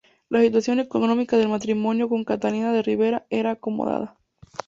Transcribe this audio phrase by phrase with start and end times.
[0.29, 4.17] La situación económica del matrimonio con Catalina de Ribera era acomodada.